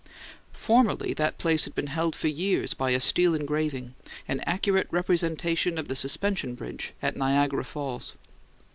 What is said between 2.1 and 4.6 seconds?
for years by a steel engraving, an